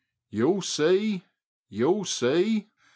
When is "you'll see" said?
0.31-1.21, 1.69-2.71